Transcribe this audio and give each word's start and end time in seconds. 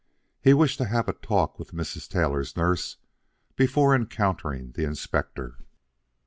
He 0.41 0.55
wished 0.55 0.79
to 0.79 0.85
have 0.87 1.07
a 1.07 1.13
talk 1.13 1.59
with 1.59 1.73
Mrs. 1.75 2.09
Taylor's 2.09 2.57
nurse 2.57 2.97
before 3.55 3.93
encountering 3.93 4.71
the 4.71 4.83
Inspector. 4.83 5.59